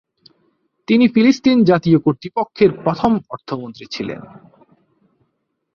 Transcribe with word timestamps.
তিনি 0.87 1.05
ফিলিস্তিন 1.07 1.57
জাতীয় 1.63 1.97
কর্তৃপক্ষের 1.99 2.71
প্রথম 2.83 3.11
অর্থমন্ত্রী 3.29 3.85
ছিলেন। 3.91 4.21